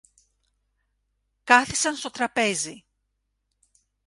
[1.43, 2.85] Κάθισαν στο τραπέζι.